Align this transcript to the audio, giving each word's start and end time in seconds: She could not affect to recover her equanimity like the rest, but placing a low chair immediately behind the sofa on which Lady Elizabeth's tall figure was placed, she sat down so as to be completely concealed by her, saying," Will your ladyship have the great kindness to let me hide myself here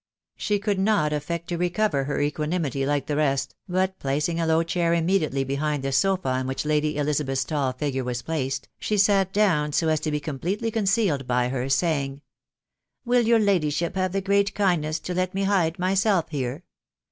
She 0.35 0.57
could 0.57 0.79
not 0.79 1.13
affect 1.13 1.47
to 1.49 1.59
recover 1.59 2.05
her 2.05 2.19
equanimity 2.19 2.87
like 2.87 3.05
the 3.05 3.15
rest, 3.15 3.53
but 3.69 3.99
placing 3.99 4.39
a 4.39 4.47
low 4.47 4.63
chair 4.63 4.95
immediately 4.95 5.43
behind 5.43 5.83
the 5.83 5.91
sofa 5.91 6.29
on 6.29 6.47
which 6.47 6.65
Lady 6.65 6.97
Elizabeth's 6.97 7.43
tall 7.45 7.71
figure 7.73 8.03
was 8.03 8.23
placed, 8.23 8.67
she 8.79 8.97
sat 8.97 9.31
down 9.31 9.73
so 9.73 9.89
as 9.89 9.99
to 9.99 10.09
be 10.09 10.19
completely 10.19 10.71
concealed 10.71 11.27
by 11.27 11.49
her, 11.49 11.69
saying," 11.69 12.23
Will 13.05 13.21
your 13.27 13.37
ladyship 13.37 13.95
have 13.95 14.11
the 14.11 14.21
great 14.21 14.55
kindness 14.55 14.97
to 15.01 15.13
let 15.13 15.35
me 15.35 15.43
hide 15.43 15.77
myself 15.77 16.29
here 16.29 16.63